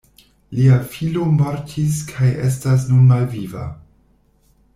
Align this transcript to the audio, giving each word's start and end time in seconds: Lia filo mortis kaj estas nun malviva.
Lia 0.59 0.77
filo 0.93 1.27
mortis 1.33 1.99
kaj 2.13 2.31
estas 2.49 2.87
nun 2.95 3.05
malviva. 3.13 3.69